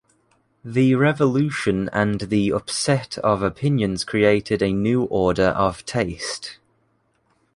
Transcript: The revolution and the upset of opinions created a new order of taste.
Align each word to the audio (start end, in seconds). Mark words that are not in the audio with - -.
The 0.65 0.95
revolution 0.95 1.87
and 1.93 2.21
the 2.21 2.51
upset 2.53 3.19
of 3.19 3.43
opinions 3.43 4.03
created 4.03 4.63
a 4.63 4.73
new 4.73 5.03
order 5.03 5.49
of 5.49 5.85
taste. 5.85 6.57